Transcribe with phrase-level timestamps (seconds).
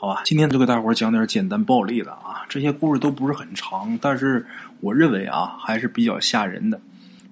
[0.00, 4.46] 好吧，今天就给大伙儿讲点简单暴力的啊，这些故事都不是很长，但是
[4.78, 6.80] 我认为啊还是比较吓人的，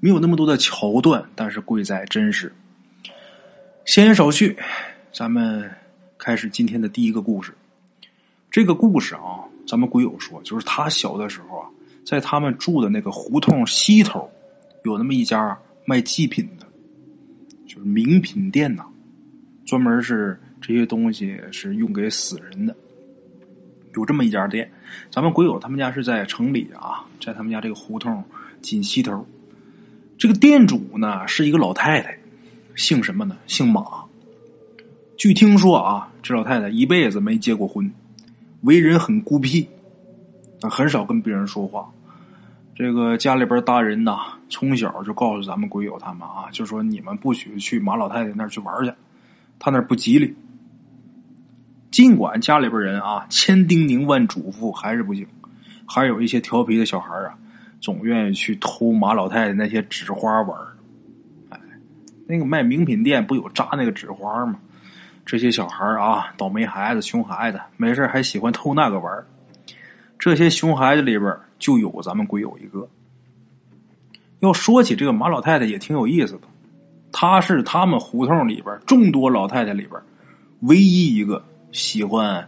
[0.01, 2.53] 没有那么多的桥段，但是贵在真实。
[3.85, 4.59] 闲言少叙，
[5.13, 5.71] 咱们
[6.19, 7.53] 开始今天的第一个故事。
[8.51, 11.69] 这个故事啊，咱们鬼友说，就是他小的时候啊，
[12.05, 14.29] 在他们住的那个胡同西头，
[14.83, 16.67] 有那么一家卖祭品的，
[17.65, 18.85] 就是名品店呐，
[19.65, 20.37] 专门是。
[20.67, 22.75] 这些东西是用给死人的，
[23.95, 24.69] 有这么一家店。
[25.13, 28.25] 咱们鬼友他们家是在城里啊，在他们家这个胡同
[28.61, 29.25] 紧西头。
[30.19, 32.19] 这个店主呢是一个老太太，
[32.75, 33.37] 姓什么呢？
[33.47, 33.81] 姓马。
[35.17, 37.89] 据听说啊，这老太太一辈子没结过婚，
[38.63, 39.69] 为人很孤僻，
[40.63, 41.89] 很少跟别人说话。
[42.75, 44.19] 这个家里边大人呐，
[44.51, 48.93] 从小就告诉咱们鬼友他们啊，就说你们不许去马老太太那儿去玩去，
[49.61, 50.35] 他那儿不吉利。
[51.91, 55.27] 尽管家里边人啊千叮咛万嘱咐，还是不行，
[55.87, 57.35] 还有一些调皮的小孩啊，
[57.81, 60.59] 总愿意去偷马老太太那些纸花玩
[61.49, 61.59] 哎，
[62.27, 64.59] 那个卖名品店不有扎那个纸花吗？
[65.25, 69.25] 这些小孩啊，倒霉孩子、熊孩子，没事还喜欢偷那个玩
[70.19, 72.87] 这些熊孩子里边就有咱们鬼友一个。
[74.41, 76.43] 要说起这个马老太太也挺有意思的，
[77.11, 80.01] 她是他们胡同里边众多老太太里边
[80.61, 81.43] 唯一一个。
[81.73, 82.47] 喜欢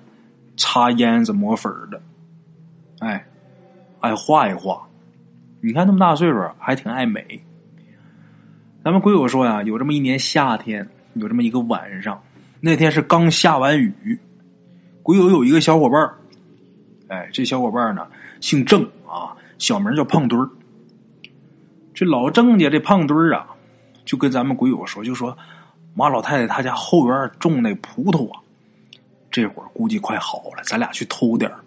[0.57, 2.01] 擦胭子抹粉的，
[3.01, 3.25] 哎，
[4.01, 4.87] 爱画一画。
[5.61, 7.23] 你看那么大岁数还挺爱美。
[8.85, 12.23] 咱们鬼友说呀，有这么一年夏天，有这么一个晚上，
[12.61, 14.19] 那天是刚下完雨。
[15.03, 16.11] 鬼友有一个小伙伴
[17.09, 18.07] 哎，这小伙伴呢
[18.41, 20.49] 姓郑啊，小名叫胖墩儿。
[21.93, 23.47] 这老郑家这胖墩儿啊，
[24.05, 25.37] 就跟咱们鬼友说，就说
[25.95, 28.41] 马老太太她家后院种那葡萄啊。
[29.31, 31.65] 这会儿估计快好了，咱俩去偷点吧。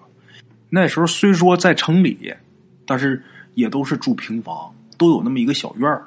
[0.69, 2.33] 那时候虽说在城里，
[2.85, 3.21] 但是
[3.53, 6.03] 也都是住平房，都有那么一个小院儿。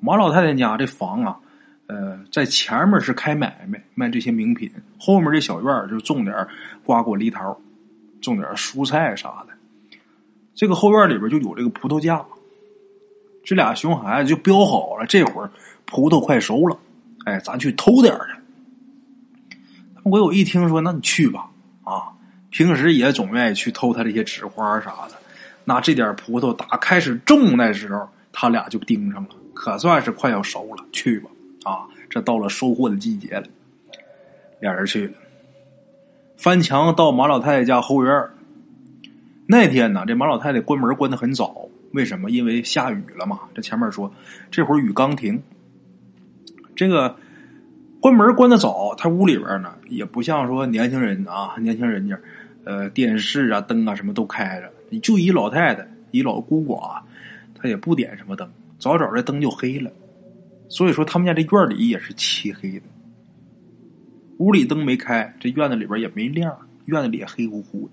[0.00, 1.36] 马老太太家这房啊，
[1.86, 6.46] 呃，在前面是开买卖，卖这些名品；后面这小院儿就种点
[6.84, 7.58] 瓜果梨桃，
[8.20, 9.98] 种点蔬菜啥的。
[10.54, 12.24] 这个后院里边就有这个葡萄架，
[13.44, 15.50] 这俩熊孩子就标好了，这会儿
[15.86, 16.78] 葡萄快熟了，
[17.24, 18.42] 哎，咱去偷点去。
[20.06, 21.50] 我有一听说，那你去吧，
[21.82, 22.14] 啊，
[22.50, 25.16] 平时也总愿意去偷他这些纸花啥的。
[25.64, 30.84] 那这点葡萄打开始种那时候，他俩就盯上了，可算是快要熟了。
[30.92, 31.30] 去吧，
[31.64, 33.48] 啊，这到了收获的季节了，
[34.60, 35.14] 俩人去了。
[36.36, 38.28] 翻墙到马老太太家后院
[39.48, 42.30] 那天呢，这马老太太关门关的很早，为什么？
[42.30, 43.40] 因为下雨了嘛。
[43.52, 44.08] 这前面说，
[44.52, 45.42] 这会儿雨刚停，
[46.76, 47.16] 这个。
[48.06, 52.16] 关门关的早，他屋里边呢也不像说年轻人啊，年轻人家，
[52.62, 54.72] 呃，电视啊、灯啊什么都开着。
[54.90, 57.00] 你就一老太太，一老孤寡，
[57.52, 59.90] 他也不点什么灯，早早的灯就黑了。
[60.68, 62.82] 所以说，他们家这院里也是漆黑的，
[64.38, 67.92] 屋里灯没开，这院子里边也没亮，院子里也黑乎乎的。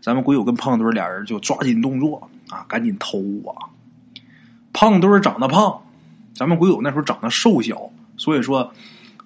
[0.00, 3.70] 咱们鬼友跟胖墩俩人就抓紧动作啊，赶紧偷啊。
[4.72, 5.80] 胖墩长得胖，
[6.34, 7.88] 咱们鬼友那时候长得瘦小。
[8.18, 8.72] 所以说，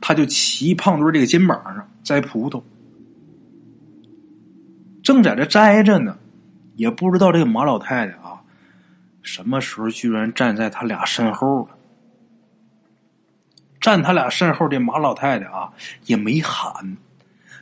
[0.00, 2.62] 他就骑胖墩这个肩膀上摘葡萄，
[5.03, 6.16] 正在这摘着呢，
[6.77, 8.41] 也不知道这个马老太太啊，
[9.22, 11.77] 什么时候居然站在他俩身后了。
[13.81, 15.72] 站他俩身后的马老太太啊，
[16.06, 16.97] 也没喊，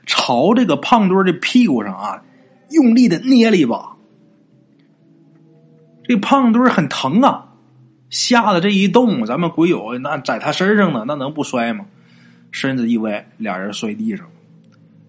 [0.06, 2.22] 朝这个胖墩的屁股上啊，
[2.70, 3.97] 用力的捏了一把。
[6.05, 7.44] 这胖墩很疼啊。
[8.10, 11.84] 吓得这一动，咱们鬼友那在他身上呢，那能不摔吗？
[12.50, 14.26] 身子一歪，俩人摔地上。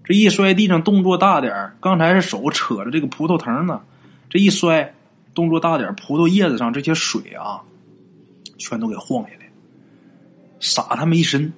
[0.04, 3.82] 这一摔地上，动作大点刚才是手扯着这个葡萄藤呢，
[4.30, 4.94] 这一摔，
[5.34, 7.62] 动作大点葡萄叶子上这些水啊，
[8.58, 9.50] 全都给晃下来，
[10.60, 11.52] 洒他们一身。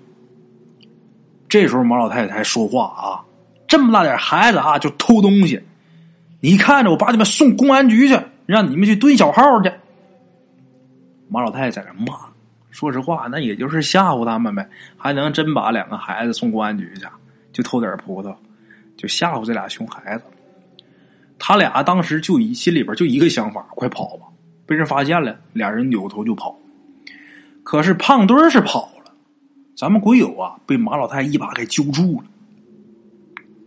[1.47, 3.23] 这时候马老太太才说话啊
[3.67, 5.61] ：“这么大点孩子啊，就偷东西，
[6.39, 9.71] 你看着我把你们送公安局去，让你们去蹲小号去。”
[11.29, 12.19] 马老太太在那骂，
[12.71, 17.05] 说实话，那也就是吓唬他们呗，还能真把两个孩子送公安局去？
[17.53, 18.33] 就偷点葡萄，
[18.97, 20.23] 就吓唬这俩熊孩子。
[21.37, 24.25] 他俩当时就一心里边就一个想法：快跑吧！
[24.65, 26.57] 被人发现了，俩人扭头就跑。
[27.63, 29.11] 可是胖墩儿是跑了，
[29.75, 32.27] 咱们鬼友啊被马老太一把给揪住了，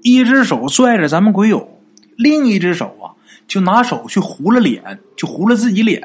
[0.02, 1.80] 一只手拽着咱们鬼友，
[2.16, 3.12] 另一只手啊
[3.46, 6.02] 就拿手去糊了脸，就糊了自己脸。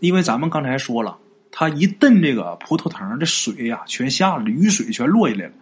[0.00, 1.18] 因为咱们刚才说了，
[1.54, 5.52] 他一蹬这个葡萄藤，这水呀全下了，雨水全落下来了，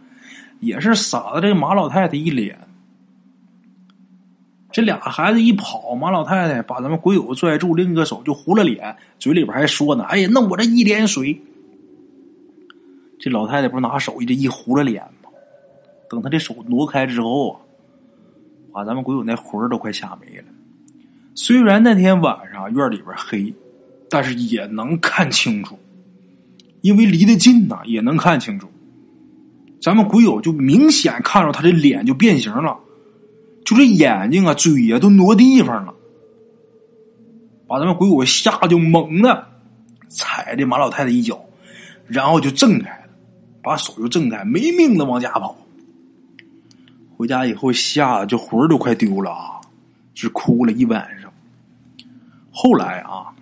[0.61, 2.57] 也是洒的这马老太太一脸。
[4.73, 11.43] 这俩孩子一跑，马老太太把咱们鬼友拽住，另一个手就糊了脸，嘴里边还说呢：“哎呀，弄我这一脸水。”
[13.19, 15.31] 这老太太不是拿手一这一糊了脸吗？
[16.09, 17.59] 等他这手挪开之后啊，
[18.73, 20.45] 把咱们鬼友那魂儿都快吓没了。
[21.35, 23.53] 虽然那天晚上院里边黑，
[24.11, 25.79] 但是也能看清楚，
[26.81, 28.69] 因为离得近呐，也能看清楚。
[29.81, 32.77] 咱们鬼友就明显看着他的脸就变形了，
[33.65, 35.95] 就这眼睛啊、嘴呀都挪地方了，
[37.67, 39.47] 把咱们鬼友吓就猛的
[40.09, 41.43] 踩这马老太太一脚，
[42.07, 43.05] 然后就挣开了，
[43.63, 45.57] 把手就挣开，没命的往家跑。
[47.17, 49.61] 回家以后吓得就魂儿都快丢了啊，
[50.15, 51.33] 只哭了一晚上。
[52.51, 53.33] 后来啊，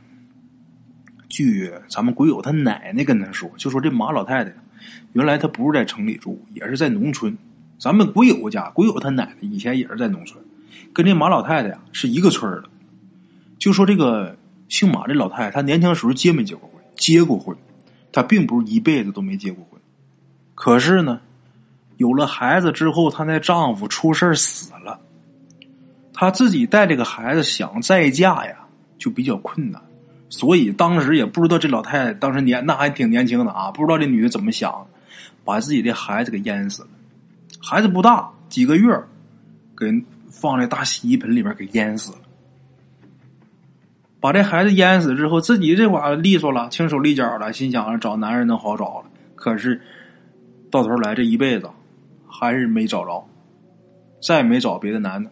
[1.38, 4.52] 据咱们鬼友他奶奶跟他说，就说这马老太太。
[5.12, 7.38] 原来她不是在城里住，也是在农村。
[7.78, 10.42] 咱们鬼友家，鬼友他奶奶以前也是在农村，
[10.92, 12.64] 跟这马老太太呀是一个村的。
[13.56, 14.36] 就说这个
[14.68, 16.82] 姓马这老太太，她年轻时候结没结过婚？
[16.96, 17.56] 结过婚，
[18.10, 19.80] 她并不是一辈子都没结过婚。
[20.56, 21.20] 可是呢，
[21.98, 24.98] 有了孩子之后，她那丈夫出事死了，
[26.12, 28.56] 她自己带这个孩子想再嫁呀，
[28.98, 29.80] 就比较困难。
[30.30, 34.86] 所以当时也不知道这老太太当时年那还挺年轻的啊，不知道这女的怎么想，
[35.44, 36.88] 把自己的孩子给淹死了。
[37.60, 38.94] 孩子不大，几个月，
[39.76, 39.86] 给
[40.30, 42.18] 放在大洗衣盆里边给淹死了。
[44.20, 49.06] 把这孩子淹死之后，自己这会利索了，轻手利脚了，心想着找男人能好找了。
[49.34, 49.80] 可是
[50.70, 51.70] 到头来这一辈子
[52.26, 53.26] 还是没找着，
[54.20, 55.30] 再也没找别的男的。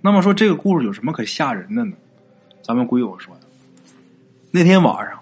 [0.00, 1.94] 那么说这个故事有什么可吓人的呢？
[2.62, 3.40] 咱们鬼友说的，
[4.50, 5.18] 那天晚上，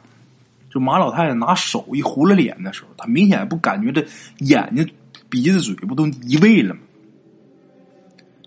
[0.70, 4.06] 就马老太太拿手一糊了脸的时候，她明显不感觉这
[4.38, 4.88] 眼睛、
[5.28, 6.80] 鼻子、嘴不都移位了吗？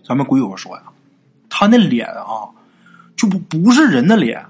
[0.06, 0.82] 咱们鬼友说呀，
[1.48, 2.46] 他那脸啊，
[3.16, 4.44] 就不不是人的脸。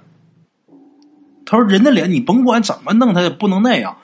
[1.47, 3.97] 他说人的脸你甭管怎么弄，他也不能那样。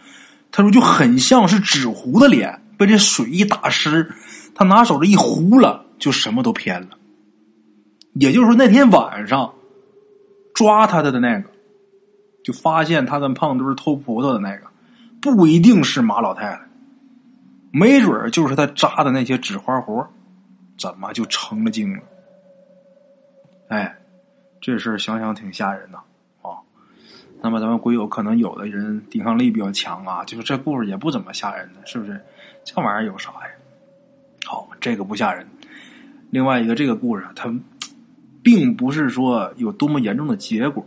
[0.50, 4.10] 他说就很像是纸糊的脸，被这水一打湿，
[4.54, 6.88] 他拿手这一糊了，就什么都偏了。
[8.14, 9.52] 也就是说那天晚上。
[10.60, 11.48] 抓他的的那个，
[12.44, 14.66] 就发现他跟胖墩偷葡萄的那个，
[15.22, 16.60] 不一定是马老太太，
[17.72, 20.06] 没准就是他扎的那些纸花活，
[20.78, 22.02] 怎么就成了精了？
[23.68, 23.96] 哎，
[24.60, 25.96] 这事想想挺吓人的
[26.42, 26.60] 啊。
[27.40, 32.22] 那么咱们鬼友可能有的人抵抗力比较强啊，就是这故事也不怎么吓人的，是不是？
[32.64, 33.48] 这玩意儿有啥呀？
[34.44, 35.48] 好，这个不吓人。
[36.28, 37.50] 另外一个这个故事，它。
[38.42, 40.84] 并不是说有多么严重的结果。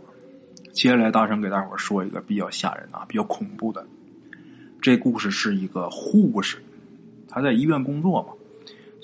[0.72, 3.86] 接下来，大圣给大伙说一个比较吓人啊、比较恐怖的。
[4.82, 6.58] 这故事是一个护士，
[7.28, 8.30] 他在医院工作嘛，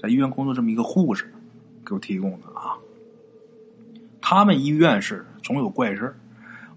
[0.02, 1.32] 在医院工作这么一个护士
[1.86, 2.76] 给我提供的啊。
[4.20, 6.14] 他们医院是总有怪事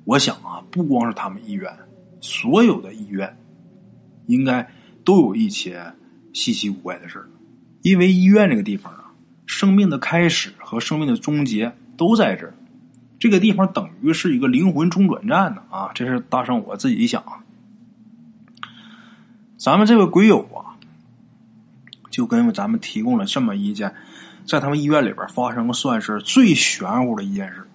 [0.05, 1.69] 我想啊，不光是他们医院，
[2.21, 3.35] 所有的医院
[4.27, 4.65] 应该
[5.03, 5.83] 都有一些
[6.33, 7.27] 稀奇古怪的事
[7.81, 9.02] 因为医院这个地方。
[9.45, 12.53] 生命的开始和生命的终结都在这儿，
[13.19, 15.91] 这个地方等于是一个灵魂中转站呢啊！
[15.93, 17.23] 这是大圣我自己想，
[19.57, 20.75] 咱们这位鬼友啊，
[22.09, 23.93] 就跟咱们提供了这么一件，
[24.45, 27.67] 在他们医院里边发生算是最玄乎的一件事。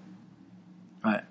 [1.02, 1.24] 哎，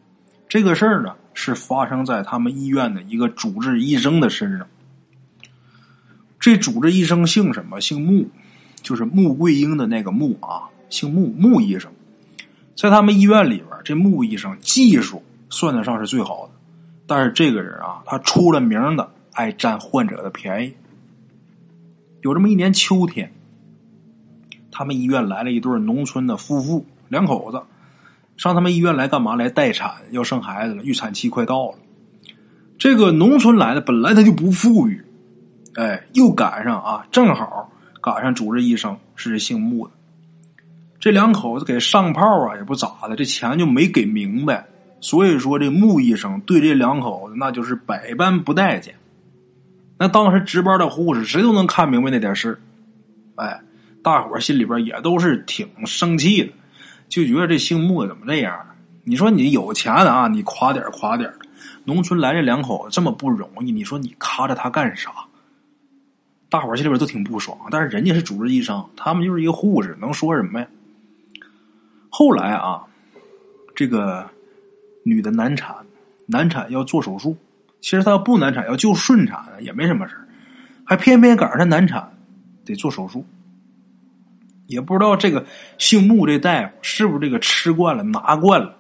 [0.47, 4.67] 这个事儿呢是发生在他们医院的一个主治医生的身上。
[6.39, 7.81] 这主治医生姓什么？
[7.81, 8.29] 姓穆。
[8.87, 11.91] 就是穆桂英的那个穆啊，姓穆，穆医生，
[12.73, 16.53] 在他们医院里边，这穆医生技术算得上是最好的。
[17.05, 20.73] 但是这个人啊，他出了名的爱占患者的便宜。
[22.21, 23.29] 有这么一年秋天，
[24.71, 27.61] 他们医院来了一对农村的夫妇，两口子，
[28.37, 29.35] 上他们医院来干嘛？
[29.35, 31.77] 来待产，要生孩子了，预产期快到了。
[32.77, 35.03] 这个农村来的本来他就不富裕，
[35.75, 37.69] 哎，又赶上啊，正好。
[38.09, 39.93] 赶上主治医生是姓穆的，
[40.97, 44.65] 这两口子给上炮啊，也不咋的，这钱就没给明白。
[45.01, 48.95] 所以说，这穆医生对这两口子那就是百般不待见。
[49.97, 52.57] 那当时值班的护士谁都能看明白那点事
[53.35, 53.59] 哎，
[54.01, 56.53] 大伙心里边也都是挺生气的，
[57.09, 58.57] 就觉得这姓穆的怎么这样？
[59.03, 61.29] 你说你有钱啊，你夸点夸点
[61.83, 65.11] 农村来这两口子这么不容易，你说你咔着他干啥？
[66.49, 70.67] 大伙儿心里边都挺不爽，但是人家是主治医生，他们就是一个护士，能说什么呀？
[72.09, 72.83] 后来啊，
[73.75, 74.25] 这个
[75.03, 75.75] 女的难产，
[76.25, 77.35] 难产要做手术。
[77.81, 80.15] 其实她要不难产，要就顺产也没什么事
[80.83, 82.11] 还偏偏赶上她难产，
[82.65, 83.25] 得做手术。
[84.67, 85.45] 也不知道这个
[85.77, 88.75] 姓穆这大夫是不是这个吃惯了拿惯了，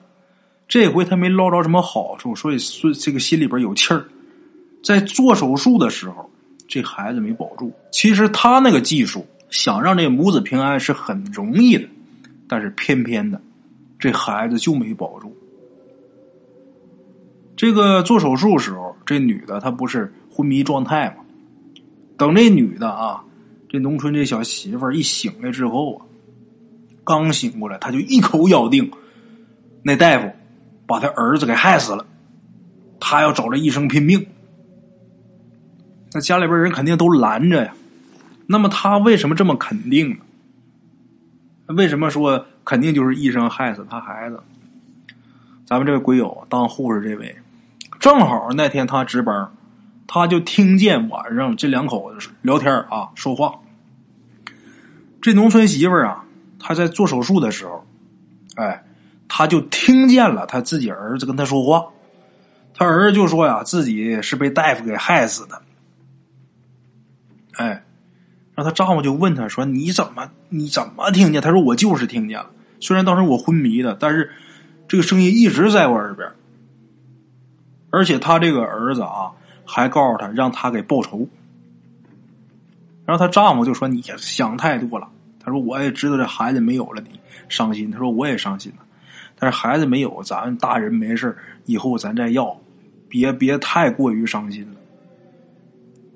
[0.67, 2.57] 这回他没捞着什么好处，所以
[2.93, 4.05] 这个心里边有气儿。
[4.83, 6.26] 在做手术的时候，
[6.67, 7.71] 这孩子没保住。
[7.91, 11.87] 其实他那个技术，想让这母子平安是很容易的，
[12.47, 13.41] 但是偏偏的，
[13.97, 15.35] 这孩子就没保住。
[17.55, 21.23] 这个做手术时候，这女的她不是昏迷状态吗？
[22.17, 23.23] 等这女的啊，
[23.69, 26.05] 这农村这小媳妇一醒来之后啊，
[27.03, 28.91] 刚醒过来，她就一口咬定
[29.81, 30.29] 那大夫
[30.85, 32.05] 把他儿子给害死了，
[32.99, 34.23] 她要找这医生拼命。
[36.13, 37.73] 那家里边人肯定都拦着呀。
[38.47, 40.17] 那么他为什么这么肯定呢？
[41.75, 44.41] 为什么说肯定就是医生害死他孩子？
[45.65, 47.35] 咱们这位鬼友当护士这位。
[47.99, 49.51] 正好那天他值班，
[50.07, 53.59] 他就听见晚上这两口子聊天啊，说话。
[55.21, 56.23] 这农村媳妇儿啊，
[56.57, 57.85] 她在做手术的时候，
[58.55, 58.85] 哎，
[59.27, 61.87] 他就听见了他自己儿子跟他说话。
[62.73, 65.61] 他儿子就说呀，自己是被大夫给害死的。
[67.57, 67.83] 哎，
[68.55, 72.49] 然后他丈夫就问他说：“你怎么你怎么听见？”他说：“我就是听见了，
[72.79, 74.31] 虽然当时我昏迷的，但是
[74.87, 76.27] 这个声音一直在我耳边。”
[77.89, 79.31] 而且他这个儿子啊，
[79.65, 81.27] 还告诉他让他给报仇。
[83.05, 85.07] 然后她丈夫就说：“你想太多了。”
[85.39, 88.79] 他说：“我也知道这孩子没有了，你伤心。”他说：“我也伤心了，
[89.39, 91.35] 但是孩子没有，咱大人没事
[91.65, 92.59] 以后咱再要，
[93.07, 94.75] 别别太过于伤心了。”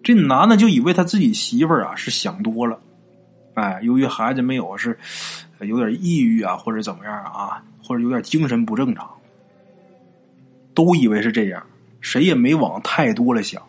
[0.04, 2.80] 这男的就以为他自己媳妇儿啊是想多了，
[3.54, 4.98] 哎，由于孩子没有是
[5.60, 9.10] 有点抑郁啊，或者怎么样啊，或者有点精神不正常。
[10.74, 11.64] 都以为是这样，
[12.00, 13.62] 谁也没往太多了想。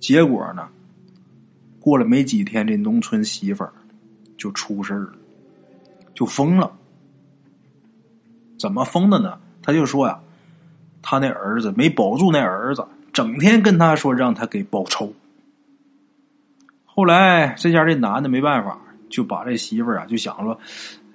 [0.00, 0.68] 结果呢，
[1.80, 3.72] 过了没几天，这农村媳妇儿
[4.36, 5.12] 就出事了，
[6.12, 6.70] 就疯了。
[8.58, 9.38] 怎么疯的呢？
[9.62, 10.20] 他就说呀，
[11.00, 15.10] 他那儿子没保住，那儿子整天跟他说让他给报仇。
[16.94, 18.78] 后来这家这男的没办法，
[19.10, 20.56] 就把这媳妇儿啊就想说，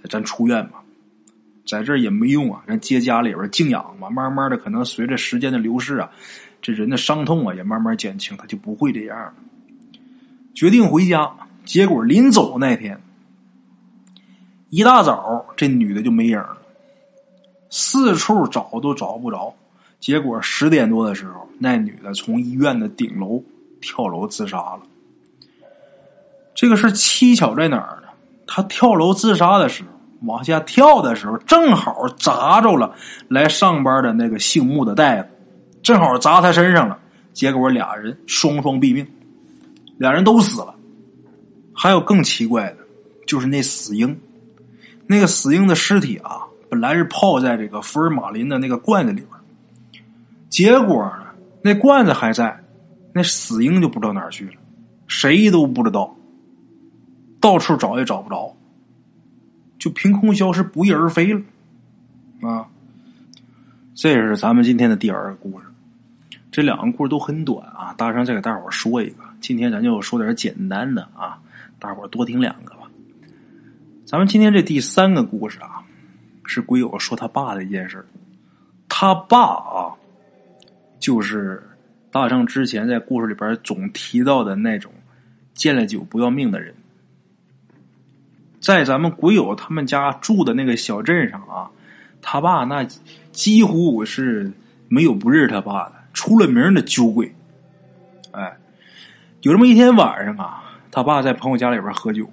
[0.09, 0.83] 咱出院吧。
[1.65, 6.09] 在这儿也没用啊，咱接家里边静养嘛，慢慢的可能随着时间的流逝啊，
[6.62, 9.33] 这人的伤痛啊也慢慢减轻，他就不会这样了。
[10.53, 11.31] 决定回家，
[11.63, 13.00] 结果临走那天，
[14.69, 16.57] 一大早这女的就没影了，
[17.69, 19.53] 四处找都找不着。
[20.00, 23.41] 结果十点多的时候，那女的从医院的顶楼
[23.79, 24.81] 跳楼自杀了。
[26.60, 28.10] 这个事蹊跷在哪儿呢？
[28.46, 29.89] 他跳楼自杀的时候。
[30.24, 32.94] 往下跳的时候，正好砸着了
[33.30, 35.30] 来上班的那个姓穆的大夫，
[35.82, 37.00] 正好砸他身上了。
[37.32, 39.08] 结果俩人双双毙命，
[39.98, 40.75] 俩人都死了。
[41.74, 42.80] 还有更奇怪的，
[43.25, 44.20] 就是那死婴，
[45.08, 50.04] 那个死婴的尸体啊，本来是泡在这个福尔马林的那个罐子里边，
[50.50, 51.28] 结果呢，
[51.62, 52.62] 那罐子还在，
[53.13, 54.56] 那死婴就不知道哪儿去了，
[55.08, 56.13] 谁都不知道，
[57.39, 58.55] 到处找也找不着。
[59.77, 61.41] 就凭空消失，不翼而飞了，
[62.41, 62.67] 啊！
[63.96, 65.65] 这是咱们今天的第二个故事。
[66.51, 69.24] 这两个故事都很短啊，大圣再给大伙说一个。
[69.39, 71.39] 今天咱就说点简单的啊，
[71.79, 72.91] 大伙多听两个吧。
[74.05, 75.81] 咱们今天这第三个故事啊，
[76.43, 78.05] 是鬼友说他爸的一件事。
[78.89, 79.96] 他爸啊，
[81.00, 81.63] 就是
[82.12, 84.91] 大圣之前在故事里边总提到的那种
[85.53, 86.75] 见了酒不要命的人。
[88.60, 91.70] 在咱们鬼友他们家住的那个小镇上啊，
[92.22, 92.86] 他爸那
[93.32, 94.51] 几乎我是
[94.89, 97.34] 没有不认识他爸的，出了名的酒鬼。
[98.32, 98.58] 哎，
[99.42, 100.62] 有这么一天晚上啊，
[100.92, 102.30] 他爸在朋友家里边喝酒，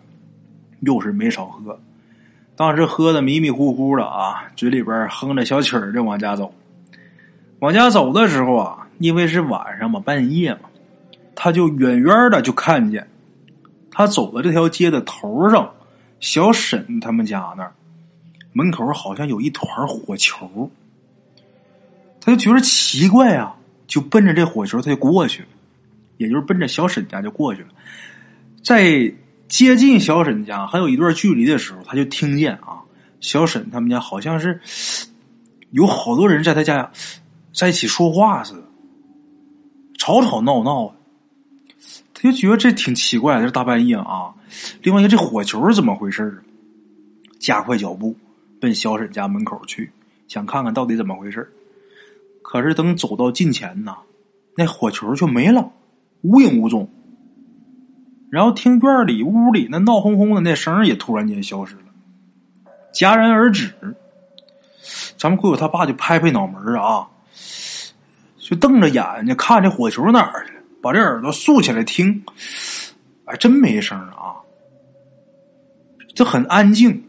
[0.80, 1.78] 又是没少喝。
[2.56, 6.52] 当时喝的迷迷糊糊的啊，嘴里边哼着小曲儿就往家走。
[7.60, 10.68] 往家走的时候啊，因为是晚上嘛，半夜嘛，
[11.36, 13.06] 他就远远的就看见
[13.92, 15.70] 他走的这条街的头上。
[16.20, 17.74] 小沈他们家那儿
[18.52, 20.70] 门口好像有一团火球，
[22.20, 23.54] 他就觉得奇怪啊，
[23.86, 25.48] 就奔着这火球他就过去了，
[26.16, 27.68] 也就是奔着小沈家就过去了。
[28.64, 29.12] 在
[29.46, 32.80] 接近小沈家还有一段距离的时候，他就听见啊，
[33.20, 34.58] 小沈他们家好像是
[35.70, 36.90] 有好多人在他家
[37.52, 38.64] 在一起说话似的，
[39.98, 40.94] 吵吵闹闹的。
[42.18, 44.32] 他就觉得这挺奇怪，这大半夜啊。
[44.80, 46.42] 另外一个，这火球是怎么回事
[47.38, 48.16] 加快脚步
[48.58, 49.92] 奔小沈家门口去，
[50.26, 51.52] 想看看到底怎么回事
[52.40, 53.98] 可是等走到近前呐，
[54.56, 55.70] 那火球却没了，
[56.22, 56.88] 无影无踪。
[58.30, 61.82] 然后听院里屋里那闹哄哄的那声也突然间消失了，
[62.94, 63.74] 戛然而止。
[65.18, 67.06] 咱们鬼友他爸就拍拍脑门啊，
[68.38, 72.22] 就瞪着眼睛看这火球哪儿去了，把这耳朵竖起来听，
[73.24, 74.36] 哎，真没声啊，
[76.14, 77.02] 这很安静。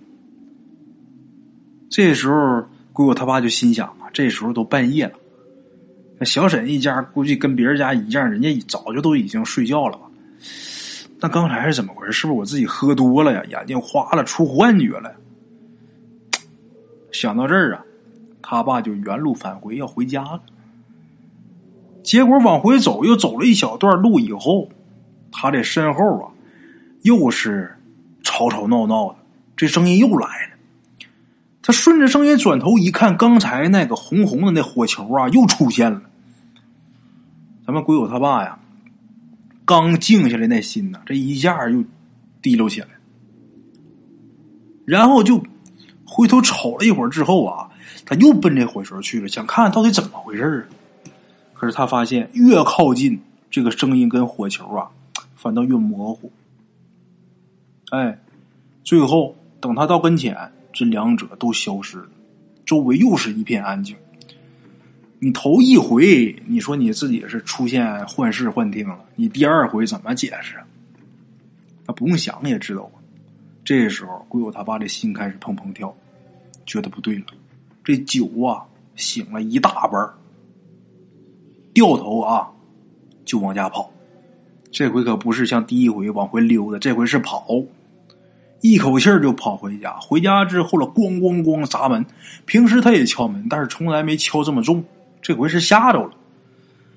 [1.89, 5.13] 这时候鬼友他爸就心想啊，这时候都半夜了，
[6.17, 10.05] 那小沈一家估计跟别人家一样，人家早就都已经睡觉了吧？
[11.19, 12.11] 那刚才是怎么回事？
[12.11, 13.43] 是不是我自己喝多了呀？
[13.49, 15.15] 眼睛花了，出幻觉了？
[17.11, 17.83] 想到这儿啊。
[18.49, 20.41] 他爸就原路返回，要回家了。
[22.07, 24.69] 结果往回走，又走了一小段路以后，
[25.29, 26.31] 他这身后啊，
[27.01, 27.75] 又是
[28.23, 29.17] 吵吵闹闹的，
[29.57, 30.55] 这声音又来了。
[31.61, 36.01] 他顺着声音转头一看，刚才那个红红的那火球啊，又出现了。
[37.65, 38.57] 咱们鬼友他爸呀，
[39.65, 41.83] 刚静下来那心呢，这一下又
[42.41, 42.87] 提溜起来，
[44.85, 45.43] 然后就
[46.05, 47.67] 回头瞅了一会儿之后啊。
[48.05, 50.76] 他又奔这火球去了，想看看到底怎么回事啊！
[51.57, 54.91] 可是他发现越靠近，这个声音跟火球啊，
[55.35, 56.31] 反倒越模糊。
[57.89, 58.19] 哎，
[58.83, 60.37] 最后等他到跟前，
[60.71, 62.09] 这两者都消失了，
[62.63, 63.95] 周围又是一片安静。
[65.17, 70.57] 你头一回你说你自己是出现幻视幻听了，你第二回怎么解释？
[71.87, 72.91] 他不用想也知道。
[73.65, 75.91] 这时候，鬼友他爸的心开始砰砰跳，
[76.67, 77.25] 觉得不对了。
[77.83, 78.61] 这酒啊，
[78.95, 80.07] 醒了一大半
[81.77, 82.49] 掉头啊，
[83.23, 83.91] 就往家跑。
[84.71, 87.45] 这回可不是像第一回往回溜达，这回是跑，
[88.61, 89.95] 一口气就跑回家。
[89.99, 92.03] 回家之后了，咣咣咣砸门。
[92.47, 94.83] 平时他也敲门，但是从来没敲这么重。
[95.21, 96.11] 这回是吓着了，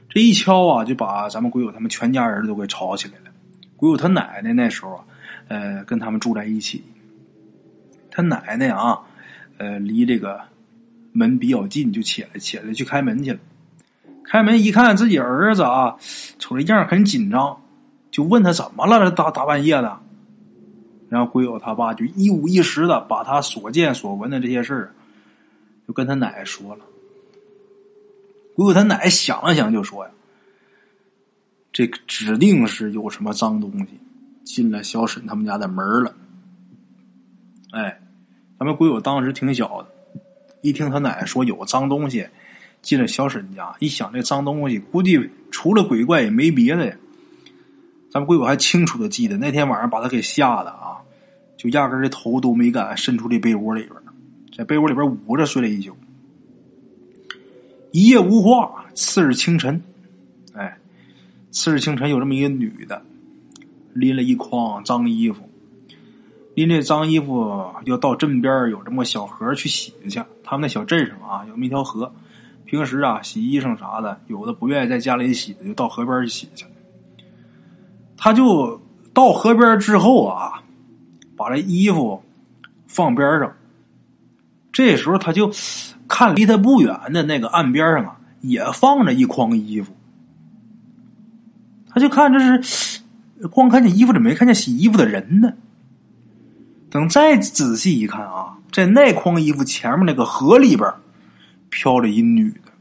[0.09, 3.31] 这一敲啊，就把咱们鬼友他们全家人都给吵起来了。
[3.77, 5.05] 鬼友他奶奶那时候啊，
[5.49, 6.83] 呃，跟他们住在一起。
[8.11, 8.99] 他奶奶啊，
[9.59, 10.41] 呃，离这个。
[11.13, 13.39] 门比较近，就起来起来去开门去了。
[14.31, 15.97] 开门一看，自己儿子啊，
[16.39, 17.61] 瞅这样很紧张，
[18.13, 19.01] 就问他怎么了？
[19.01, 19.99] 这大大半夜的。
[21.09, 24.95] 然后鬼友他爸就一五一十的把他所见所闻的这些事儿，
[25.89, 26.85] 就跟他奶奶说了。
[28.55, 30.11] 鬼友他奶奶想了想，就说呀
[31.73, 33.99] ：“这指定是有什么脏东西
[34.45, 36.15] 进了小沈他们家的门了。”
[37.75, 38.01] 哎，
[38.61, 39.89] 咱们鬼友当时挺小的。
[40.63, 42.29] 一听他奶奶说有脏东西
[42.83, 46.97] 进了小沈家，一想这脏东西，估计除了鬼怪也没别的呀。
[48.11, 50.99] 咱们鬼友还清楚的记得那天晚上把他给吓的啊，
[51.57, 53.95] 就压根这头都没敢伸出这被窝里边，
[54.57, 55.97] 在被窝里边捂着睡了一宿。
[57.93, 59.83] 一夜无话，次日清晨，
[60.55, 60.79] 哎，
[61.51, 63.03] 次日清晨有这么一个女的，
[63.93, 65.49] 拎了一筐脏衣服。
[66.55, 70.21] 拎这脏衣服要到镇边有这么小河去洗去。
[70.43, 72.13] 他们那小镇上啊，有那么一条河。
[72.71, 76.65] 平时啊，洗衣裳啥的，有的不愿意在家里洗的，就到河边去洗去。
[78.17, 78.81] 他就
[79.13, 80.63] 到河边之后啊，
[81.37, 82.23] 把这衣服
[82.87, 83.53] 放边上。
[84.71, 85.51] 这时候他就
[86.07, 89.93] 看离他不远的那个岸边上啊，也放着一筐衣服。
[91.89, 93.03] 他就看这是
[93.51, 95.55] 光看见衣服，怎么没看见洗衣服的人呢？
[96.89, 100.89] 等再仔细一看啊，在那筐衣服前面那个河里边，
[101.71, 102.73] 飘着一女的。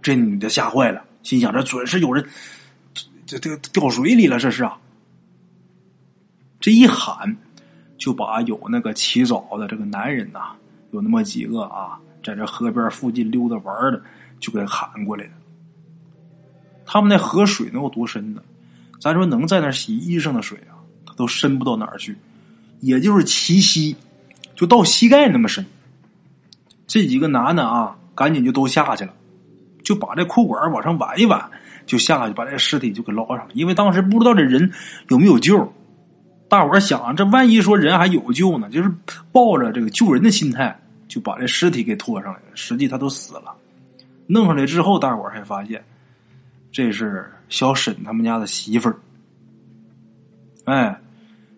[0.00, 2.24] 这女的吓坏了，心想：这准是有人，
[3.26, 4.78] 这这掉水里了，这是啊！
[6.60, 7.36] 这一喊，
[7.98, 10.52] 就把有那个起早的这个男人呐，
[10.92, 14.02] 有那么几个啊，在这河边附近溜达玩的，
[14.38, 15.32] 就给喊过来了。
[16.86, 18.42] 他们那河水能有多深呢？
[19.00, 20.76] 咱说能在那洗衣裳的水啊。
[21.16, 22.16] 都深不到哪儿去，
[22.80, 23.94] 也就是齐膝，
[24.56, 25.62] 就到膝盖那么深。
[26.90, 29.14] 这几个男的啊，赶紧就都下去了，
[29.84, 31.48] 就把这裤管往上挽一挽，
[31.86, 33.50] 就下去把这尸体就给捞上了。
[33.54, 34.68] 因为当时不知道这人
[35.08, 35.72] 有没有救，
[36.48, 38.92] 大伙儿想，这万一说人还有救呢，就是
[39.30, 40.76] 抱着这个救人的心态，
[41.06, 42.46] 就把这尸体给拖上来了。
[42.56, 43.54] 实际他都死了。
[44.26, 45.80] 弄上来之后，大伙儿才发现，
[46.72, 48.96] 这是小沈他们家的媳妇儿。
[50.64, 51.00] 哎。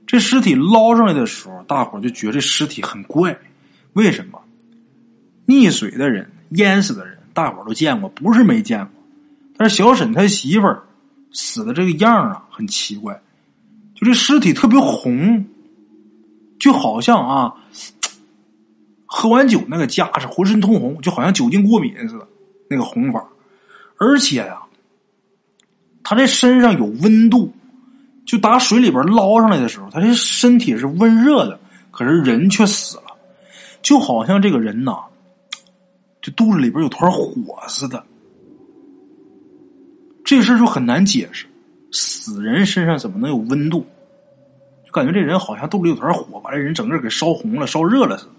[0.04, 3.34] 这尸体捞上来的时候，大伙就觉得这尸体很怪。
[3.94, 4.38] 为什么？
[5.46, 8.88] 溺水的人、淹死的人，大伙都见过，不是没见过。
[9.56, 10.82] 但是小沈他媳妇儿
[11.32, 13.20] 死的这个样啊，很奇怪。
[13.94, 15.44] 就这尸体特别红，
[16.58, 17.54] 就好像啊，
[19.06, 22.26] 喝完酒那个痂是浑身通红，就好像酒精过敏似的，
[22.68, 23.24] 那个红法。
[23.98, 24.60] 而且呀，
[26.02, 27.52] 他这身上有温度，
[28.26, 31.60] 就打水里边捞上来的时候，他这身体是温热的，
[31.92, 33.04] 可是人却死了，
[33.82, 34.96] 就好像这个人呐，
[36.22, 37.34] 这肚子里边有团火
[37.68, 38.02] 似的。
[40.24, 41.46] 这事就很难解释，
[41.90, 43.84] 死人身上怎么能有温度？
[44.86, 48.32] 就感觉这人好像肚里有团火，把这人整个给烧红了、烧热了似的。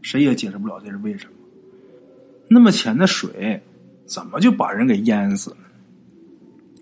[0.00, 1.32] 谁也解释不了这是为什么。
[2.48, 3.62] 那么浅的水，
[4.06, 5.56] 怎么就把人给淹死了？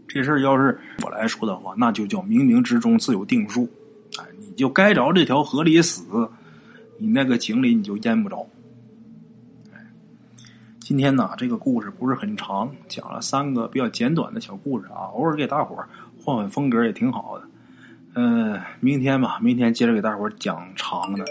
[0.07, 3.69] 这事儿要是我来说的话，那就叫冥冥之中自有定数。
[4.19, 6.05] 哎，你就该着这条河里死，
[6.97, 8.47] 你那个井里你就淹不着。
[10.89, 17.45] 今天呢，这个故事不是很长，讲了三个比较简短的小故事啊，偶尔给大伙儿换换风格也挺好的。
[18.15, 21.25] 嗯，明天吧，明天接着给大伙儿讲长的。